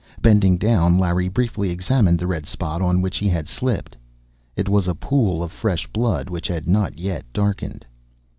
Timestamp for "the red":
2.17-2.47